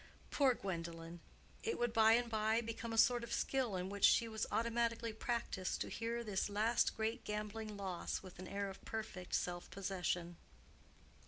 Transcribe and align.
Poor 0.31 0.55
Gwendolen! 0.55 1.19
It 1.61 1.77
would 1.77 1.93
by 1.93 2.13
and 2.13 2.27
by 2.27 2.59
become 2.59 2.91
a 2.91 2.97
sort 2.97 3.23
of 3.23 3.31
skill 3.31 3.75
in 3.75 3.87
which 3.87 4.03
she 4.03 4.27
was 4.27 4.47
automatically 4.51 5.13
practiced 5.13 5.79
to 5.81 5.91
bear 5.99 6.23
this 6.23 6.49
last 6.49 6.97
great 6.97 7.23
gambling 7.23 7.77
loss 7.77 8.23
with 8.23 8.39
an 8.39 8.47
air 8.47 8.67
of 8.67 8.83
perfect 8.83 9.35
self 9.35 9.69
possession. 9.69 10.37